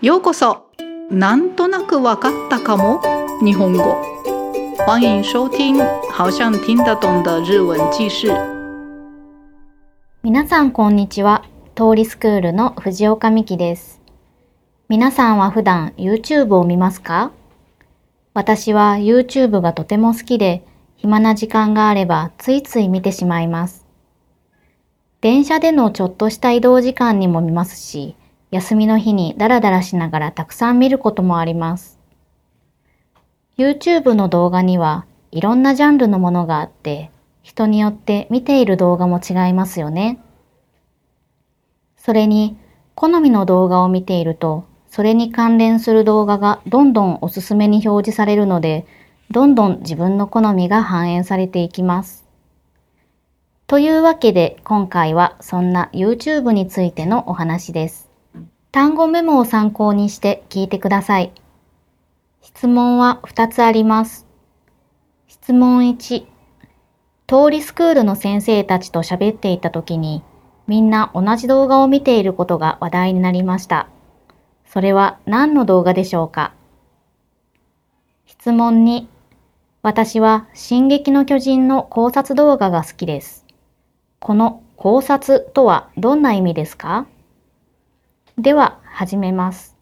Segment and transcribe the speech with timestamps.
[0.00, 0.70] ようこそ。
[1.10, 3.00] なんとなくわかったかも。
[3.42, 3.96] 日本語。
[4.86, 5.76] 欢迎收听
[6.12, 8.28] 好像听得懂的日文記事。
[10.22, 11.42] 皆さんこんにちは。
[11.74, 14.00] 通りスクールの藤岡美希です。
[14.88, 17.32] 皆さんは普段 YouTube を見ますか？
[18.34, 23.84] 私は YouTube がとても好きで暇な時間があればついつい見てしまいます。
[25.20, 28.14] 電車でのちょっとした移動時間にも見ますし
[28.50, 31.98] 休みの日にダラダラしながらたくさん見ることもあります。
[33.58, 37.10] YouTube の動画にはいろんなジャンルのものがあって、
[37.42, 40.20] 人によって見ている動画も違いますよね。
[41.96, 42.56] それに、
[42.94, 48.86] 好みの動画を見ていると、それに関連する動画がどんどんおすすめに表示されるので、
[49.30, 52.24] どんどん自分の好みが反映されていきます。
[53.66, 58.07] というわけで今回はそんな YouTube についてのお話です。
[58.78, 61.32] 単語メモを参考にして聞いてください。
[62.40, 64.24] 質問は2つあります。
[65.26, 65.96] 質問1、
[67.26, 70.22] 通りスクールの先生たちと喋っていた時に、
[70.68, 73.88] みんな同じ動画を見ていることが話題になりました。
[74.64, 76.54] それは何の動画でしょうか？
[78.26, 79.06] 質問2、
[79.82, 83.44] 私は進撃の巨人の考察動画が好きです。
[84.20, 87.08] この考察とはどんな意味ですか？
[88.40, 89.76] では始めます。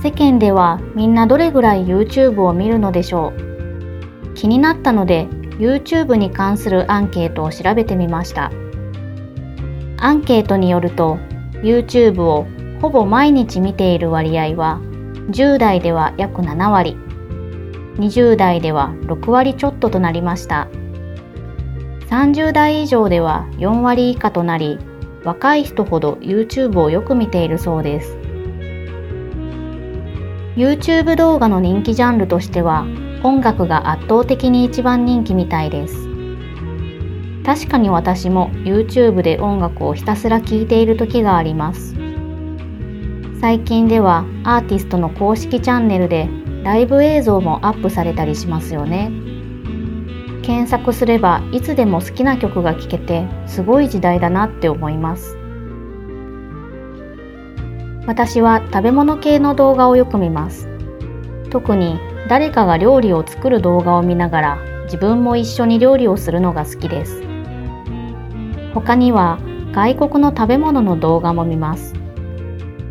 [0.00, 5.26] 世間ではみんなどれぐらい YouTube を見るのでしょう気になったので
[5.58, 8.52] YouTube に関するアンケートを調べてみました。
[9.98, 11.18] アンケートによると
[11.64, 12.46] YouTube を
[12.80, 14.78] ほぼ毎日見ている割合は
[15.30, 16.96] 10代では約7割
[17.96, 20.68] 20代では6割ちょっととなりました。
[22.10, 24.78] 30代以上では4割以下となり、
[25.22, 28.18] 若い人ほど YouTube をよく見ているそうです。
[30.56, 32.84] YouTube 動画の人気ジャンルとしては、
[33.22, 36.08] 音楽が圧倒的に一番人気みたいです。
[37.44, 41.94] 確かに私も YouTube で音楽をひたすら聴いている時があります。
[43.40, 46.28] 最近ではアーティストの公式チャンネルで
[46.64, 49.29] ライブ映像もアップされたりしますよね。
[50.50, 55.38] 検索すればいつでも好きな曲が聴けてすごい時代だなって思います。
[58.04, 60.68] 私は食べ物系の動画をよく見ます。
[61.50, 67.22] 特に誰かが料理を作る動画を見ながら自分も一緒に料理をするのが好きです。
[68.74, 69.38] 他には
[69.70, 71.94] 外国の食べ物の動画も見ます。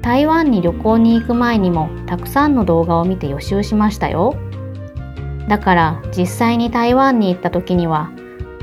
[0.00, 4.36] 台湾に旅行に行く前にもたくさんの動画を見て予習しましたよ。
[5.48, 8.10] だから実際に台湾に行った時には、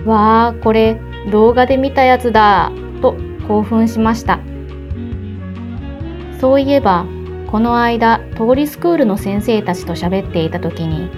[0.06, 1.00] わあ、これ
[1.31, 3.16] 動画で見たやつだと
[3.47, 4.40] 興奮しました。
[6.39, 7.06] そういえば、
[7.51, 11.09] この間、通りスクールの先生たちと喋っていた時に、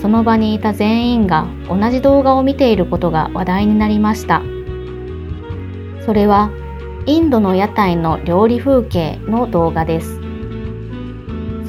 [0.00, 4.42] その場にいた全員が同じ動画を見ていることが話題になりました。
[6.04, 6.50] それは、
[7.06, 10.17] インドの屋台の料理風景の動画です。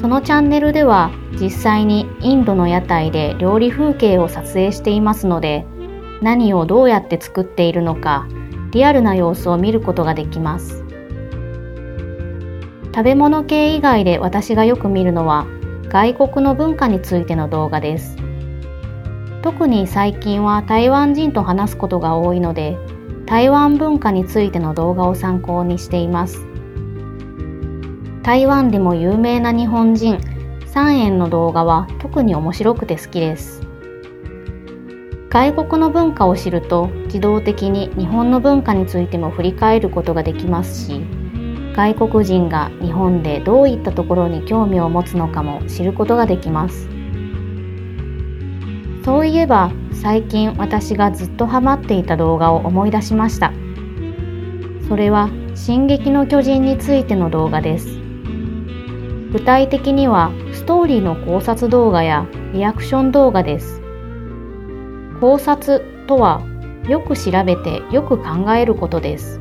[0.00, 5.66] そのチャンネルでは実際にインドの屋台で料理風景を撮影していますので
[6.22, 8.26] 何をどうやって作っているのか
[8.70, 10.84] リアルな様子を見ることができます。
[12.92, 15.46] 食べ物系以外で私がよく見るのは
[15.88, 18.16] 外国の文化についての動画です。
[19.42, 22.78] 特に最近は台湾人と話すことが多いので
[23.26, 26.49] 台湾文化についての動画を参考にしています。
[28.30, 30.16] 台湾でも有名な日本人
[30.72, 33.66] 3円の動画は特に面白くて好きです。
[35.30, 41.00] 外国の文化を知ると自動的に日本の文化についても振り返ることができますし
[41.74, 46.88] 外国人が日本でどういったところに興味を持つのかも知ることができます。
[49.04, 53.52] そういえば最近私がずっとハマっていた動画を思い出しました。
[54.86, 57.99] それは「進撃の巨人」についての動画です。
[59.32, 63.80] 具体的にはストーリーの考察動画やリアクション動画です。
[65.20, 66.42] 考察とは
[66.88, 69.38] よく調べてよく考えることです。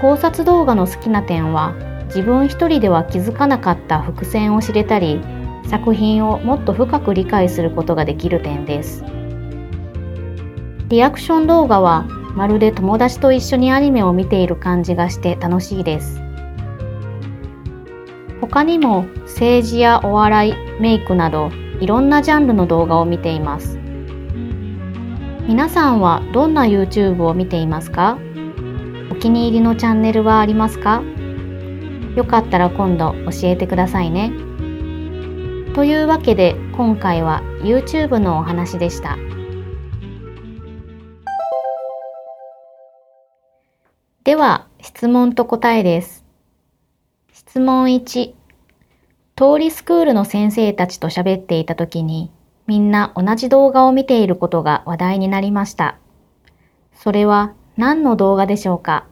[0.00, 1.74] 考察動画の好きな点は
[2.06, 5.20] 自分一人では気づかなかった伏線を知れたり
[5.66, 9.04] 作品をもっと深く理解することができる点です。
[10.88, 16.27] リアクション動画はまるで友達と一緒にアニメを見ている感じがして楽しいです。
[18.40, 21.50] 他にも政治やお笑い、メイクなど
[21.80, 23.78] いろんなジャンルの動画を見ています。
[25.46, 28.18] 皆さんはどんな YouTube を見ていますか？
[29.10, 31.02] お気に入りのチャンネルはありますか？
[32.16, 34.30] よかったら今度教えてくださいね。
[35.74, 39.16] というわけで今回は YouTube のお話でした。
[44.24, 46.27] では質問と答えです。
[47.48, 48.34] 質問1。
[49.34, 52.30] 通りスクールの先生たちと喋っていた時に
[52.66, 55.96] みんな同じ動画を見ていることが話題になりました。
[56.92, 59.06] それは何の動画でしょうか？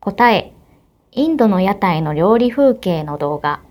[0.00, 0.52] 答え、
[1.12, 3.62] インドの屋台の料理風景の動画。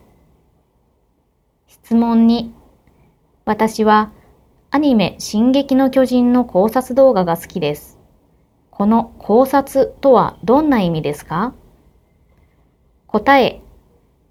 [1.68, 2.50] 質問2。
[3.44, 4.13] 私は
[4.71, 8.00] アニメ進撃の巨人の考察動画が好きです。
[8.71, 11.53] この考察とはどんな意味ですか？
[13.18, 13.62] 答え、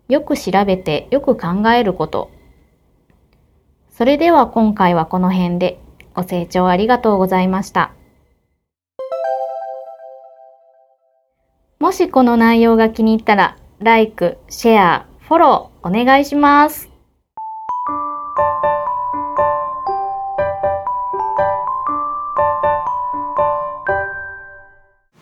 [0.09, 2.31] よく調べてよく考えること。
[3.91, 5.81] それでは今回はこの辺で
[6.15, 7.93] ご清聴ありがとうございました。
[11.81, 16.96] もしこの内容が気に入ったら、like、シェア、フォローお願いします。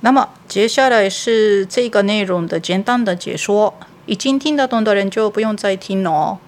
[0.04, 3.72] 那么接下来是这个内容的简单的解说，
[4.04, 6.38] 已经听得懂的人就不用再听了。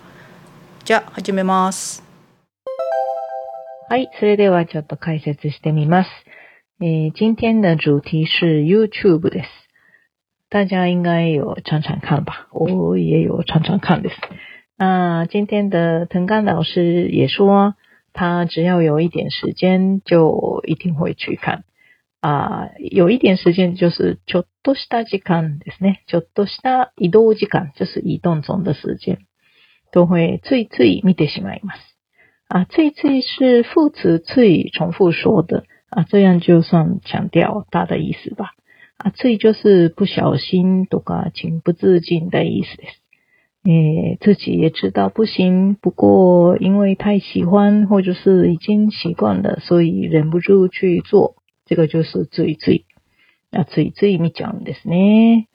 [0.84, 2.02] じゃあ始めます。
[3.88, 6.10] はい、それではちょっと解説してみます。
[6.82, 9.48] えー、今天的主题是 YouTube です。
[10.50, 14.10] 大家应该有常常看吧，我也有常常看的。
[14.76, 17.74] 那今天的藤冈老师也说，
[18.12, 21.64] 他只要有一点时间，就一定会去看。
[22.26, 26.02] 啊，有一点时间就是ちょっとした時間ですね。
[26.08, 29.18] ちょっとした移動時間，就是移动中的时间，
[29.92, 31.78] 都会ついつい見てしまいます。
[32.48, 38.54] 啊，ついつい是副词つい重复说的啊，这样就算强调它的意思吧。
[38.96, 42.96] 啊，这就是不小心とか情不自禁的意思です。
[43.62, 51.36] 诶，自己也知道不行，不过因为太喜欢或者是已经习惯了，所以忍不住去做。
[51.66, 52.86] 这个就是最最
[53.50, 55.48] 啊最最み讲ですね。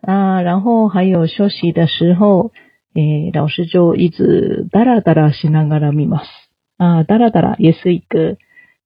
[0.00, 2.52] 啊，然后还有休息的时候，
[2.94, 6.26] 诶，老师就一直ダラダラしながら見ます。
[6.78, 8.36] 啊，ダラダラ也是一个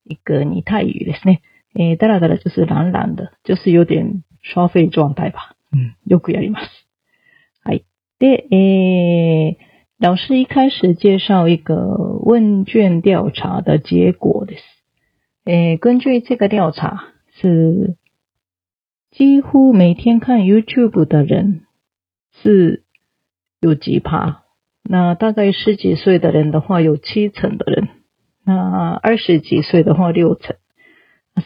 [0.04, 1.42] 一个拟态语ですね。
[1.74, 5.54] 诶，ダラダラ就是懒懒的，就是有点刷废状态吧。
[5.70, 6.68] 嗯，よくやります。
[7.62, 7.84] はい。
[8.18, 9.58] で、诶，
[9.98, 14.62] 老师一开始介绍一个问卷调查的结果です。
[15.44, 17.02] 诶，根据这个调查，
[17.32, 17.96] 是
[19.10, 21.62] 几乎每天看 YouTube 的人
[22.30, 22.84] 是
[23.60, 24.44] 有几趴？
[24.84, 27.86] 那大概十几岁的人的话，有七成的人；
[28.44, 30.54] 那二十几岁的话，六成。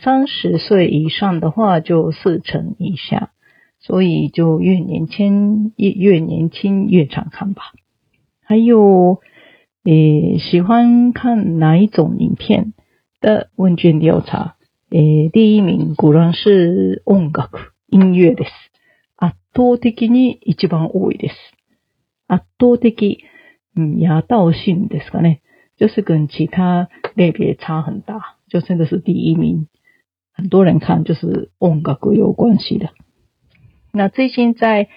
[0.03, 3.31] 三十岁以上的话就四成以下，
[3.79, 7.63] 所以就越年轻越越年轻越常看吧。
[8.43, 9.23] 还有，
[9.85, 12.75] 诶，喜欢看哪一种影片
[13.27, 14.55] 的问卷调查，
[14.89, 18.51] 诶，第一名果然是音楽音乐です。
[19.19, 21.35] 圧倒的に一番多いです。
[22.29, 23.19] 圧倒的、
[23.75, 25.39] 嗯，压倒性ですかね，
[25.77, 29.67] 就是跟其他类别差很大，就真的是第一名。
[30.33, 32.91] 很多人看就是音楽有关系的。
[33.93, 34.89] 那最近在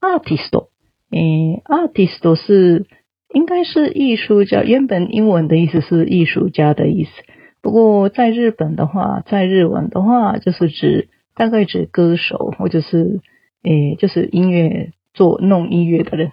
[0.00, 0.66] artist，
[1.12, 2.86] 诶，artist 是
[3.32, 7.10] 应该是艺术家，原本英文的意思是艺术家的意思。
[7.62, 13.20] 不过在日本的话，在日文的话，就是指大概指歌手或者是
[13.62, 16.32] 诶，就是音乐做弄音乐的人。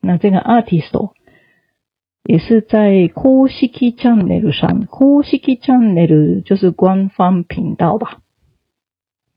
[0.00, 1.12] 那这个 artist。
[2.24, 8.20] 也是在公式チャンネル上，公式チャンネル就是官方频道吧。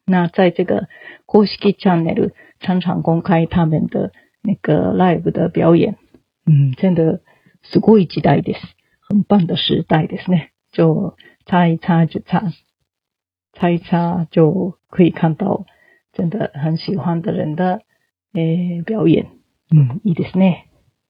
[0.05, 0.89] 那在这个
[1.25, 5.95] 公式チャンネル常常公开他们的那个 live 的表演，
[6.45, 7.21] 嗯，真的
[7.63, 8.59] すごい時代です。
[8.99, 10.50] 很棒的时代ですね。
[10.71, 12.51] 就擦一擦就擦，
[13.53, 15.65] 擦一擦就可以看到
[16.13, 17.81] 真的很喜欢的人的
[18.33, 19.27] 诶表演，
[19.69, 20.65] 嗯，いいですね。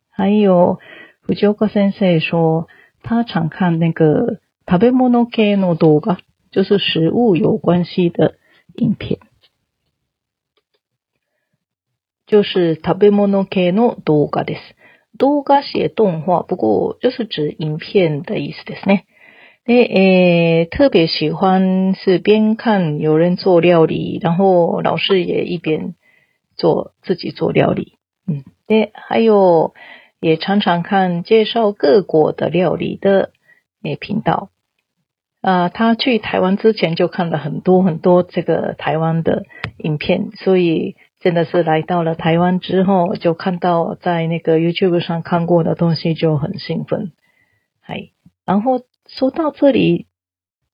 [0.09, 0.79] 还有。
[1.27, 2.67] 藤岡先生说，
[3.03, 6.17] 他常看那个食べ物系の動画，
[6.49, 8.35] 就是食物有关系的
[8.73, 9.19] 影片，
[12.25, 14.59] 就是食べ物系の動画です。
[15.17, 19.03] 動画写动画，不过就是指影片的意思ですね。
[19.65, 25.95] 诶诶，特别喜欢是边看有人做料理，然后老师也一边
[26.55, 27.97] 做自己做料理。
[28.27, 29.73] 嗯，诶，还有。
[30.23, 33.31] 也常常看介绍各国的料理的
[33.81, 34.51] 诶频道，
[35.41, 39.45] 呃，他去台湾之前就看了很多很多这个台湾的
[39.79, 47.13] 影片，所以真的是来到了台湾之后，就看到在那个 YouTube 上看过的东西就很兴奋。
[47.81, 48.11] 哎，
[48.45, 48.81] 然后
[49.13, 50.07] 说到这里，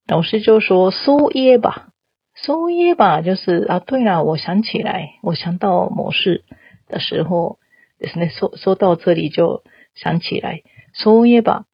[0.06, 1.88] 老师就说说耶吧，
[2.36, 6.44] 说耶吧，就是啊，对了，我想起来，我想到某事
[6.86, 7.58] 的时候，
[7.98, 9.64] 就是那说说到这里就
[9.96, 11.64] 想起来说耶吧。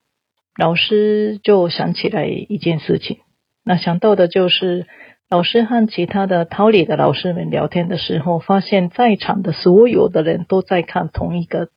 [0.56, 3.18] 老师就想起来一件事情，
[3.62, 4.86] 那想到的就是
[5.28, 11.68] 老师和其他的桃李的老师们聊天的时候，发现在场的所有的人都在看同一个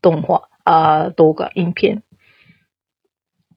[0.00, 2.02] 动画啊，多个影片。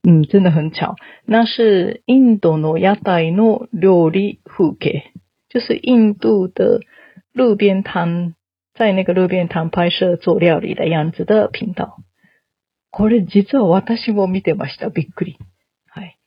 [0.08, 0.96] 嗯，真的很巧，
[1.26, 5.02] 那是印度诺亚代诺料理风景，
[5.50, 6.82] 就是印度的
[7.34, 8.36] 路边摊，
[8.76, 11.98] 在那个路边摊拍摄做料理的样子的频道。
[12.92, 14.90] これ実は私も見てました。
[14.90, 15.38] びっくり。
[15.90, 16.18] はい。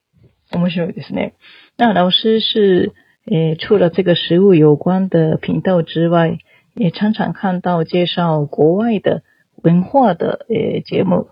[0.52, 1.34] 面白いですね。
[1.76, 2.92] 那老师是，
[3.26, 6.38] 诶，除了这个食物有关的频道之外，
[6.74, 9.22] 也常常看到介绍国外的
[9.62, 11.28] 文化的诶节目。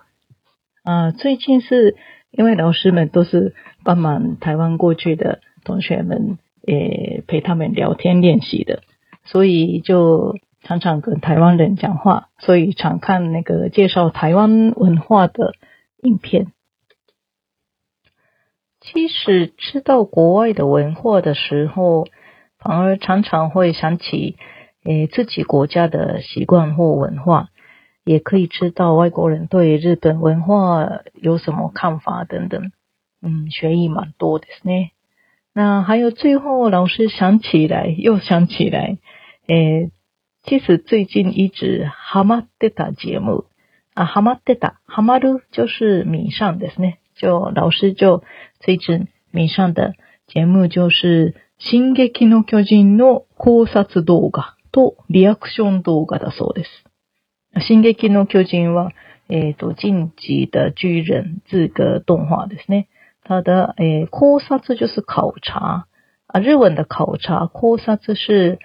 [0.85, 1.97] 啊，最近是
[2.31, 3.55] 因为老师们都是
[3.85, 8.83] 帮忙台湾过去的同学们，诶，陪他们聊天练习的，
[9.25, 10.37] 所以就。
[10.63, 15.53] 常常跟台湾人讲话，所以常看那个介绍台湾文化的
[16.03, 16.49] 影片。
[18.81, 22.09] 其实知道国外的文化的时候，
[22.59, 24.35] 反而常常会想起
[24.83, 27.51] 诶自己国家的习惯或文化，
[28.07, 32.71] 也可以知道外国人对日本文化有什么看法等等。
[33.21, 34.91] 嗯，学益蛮多的呢。
[35.53, 38.97] 那还有最后，老师想起来又想起来，
[39.49, 39.91] 诶。
[40.49, 43.47] 其实最近一直哈马德达节目
[43.95, 46.93] 啊，哈马德达哈马鲁就是迷上的呢。
[47.17, 48.23] 就老师就
[48.61, 49.95] 最近迷上的
[50.29, 56.86] 节目就是《進撃の巨人》の考察動画とリアクション動画だそうです。
[57.61, 58.93] 進撃の巨人は
[59.29, 62.87] えっ、ー、と晋级的巨人这个动画ですね。
[63.25, 65.87] 它的诶考察就是考察
[66.29, 68.59] 啊，日文的考察考察是。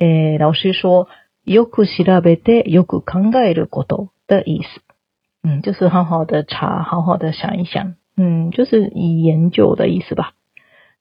[0.00, 1.08] 诶，老师说，
[1.44, 4.80] よく調べてよく考えること的意思，
[5.42, 10.34] 嗯，就是好好的查，好好的想一想，嗯，就是以研究的意思吧。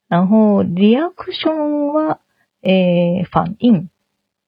[0.10, 2.18] 然后リアクションは
[2.64, 3.90] 诶反应，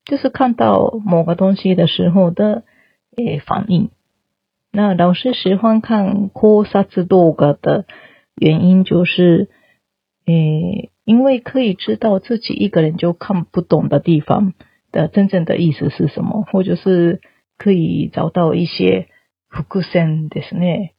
[0.03, 2.63] 就是看到某个东西的时候的
[3.16, 3.90] 诶反应。
[4.73, 7.87] 那老师喜欢看考察動画的
[8.37, 9.49] 原因就是，
[10.26, 10.90] 诶。
[11.07, 14.54] 因为可以知道自己一个人就看不懂的地方
[14.90, 17.21] 的真正的意思是什么，或者是
[17.59, 19.09] 可以找到一些
[19.50, 20.93] 伏线ですね。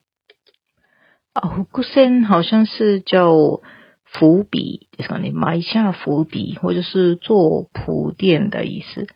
[1.34, 3.62] 啊，伏线好像是叫
[4.04, 9.08] 伏笔，就是你埋下伏笔，或者是做铺垫的意思。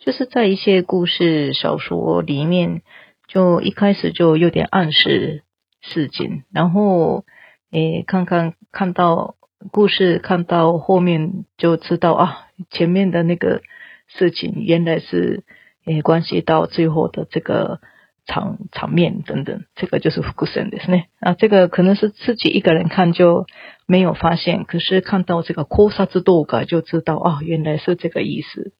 [0.00, 2.82] 就是在一些故事小说里面，
[3.28, 5.44] 就一开始就有点暗示
[5.80, 7.24] 事情，然后
[7.70, 9.36] 诶，看看看到。
[9.72, 13.60] 故事看到后面就知道啊，前面的那个
[14.08, 15.44] 事情原来是
[15.84, 17.78] 诶关系到最后的这个
[18.24, 23.44] 场场面等等，这个就是复生的是呢啊，这个可能是自己一个人看就
[23.86, 28.72] 没有发现，可是看到这个考察之多个就知道啊，原来是这个意思，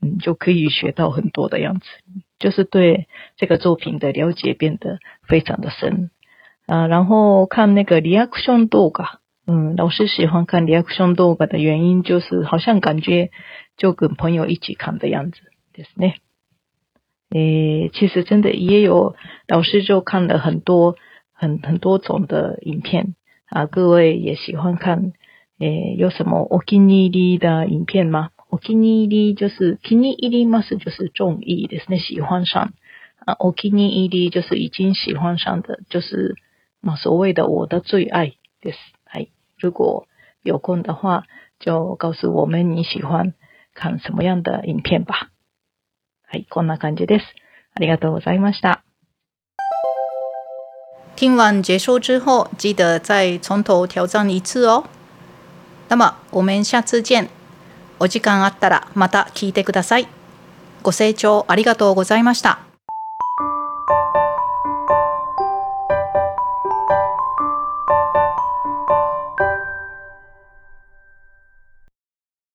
[0.00, 1.86] 嗯，就可以学到很多的样子，
[2.38, 3.06] 就是对
[3.36, 6.10] 这个作品的了解变得非常的深
[6.66, 9.04] 啊，然后看那个 reaction 多个。
[9.48, 13.30] 嗯，老师喜欢看 reaction 动画的原因就是，好像感觉
[13.76, 15.38] 就跟朋友一起看的样子，
[15.72, 16.14] ですね。
[17.30, 19.14] 诶，其实真的也有
[19.46, 20.96] 老师就看了很多
[21.32, 23.14] 很很多种的影片
[23.48, 23.66] 啊。
[23.66, 25.12] 各位也喜欢看
[25.60, 28.30] 诶，有什么お気に入り的影片吗？
[28.51, 32.73] お気に入り就是気に入ります就是中意ですね，喜欢上。
[33.39, 36.35] お気に入り就是已经喜欢上的，就是
[36.81, 38.75] 嘛所谓的我的最爱です。
[39.05, 40.05] はい如果
[40.43, 41.23] 有空的话，
[41.59, 43.33] 就告诉我们你喜欢
[43.73, 45.29] 看什么样的影片吧。
[46.27, 47.25] はい、こんな感じです。
[47.73, 48.83] ありがとうございました。
[51.15, 54.85] 听完结束之后，记得再从头挑战一次哦。
[55.87, 57.29] 那么我们下次见。
[58.01, 60.07] お時間あったらまた聞いてください。
[60.81, 62.70] ご清聴ありがとうございました。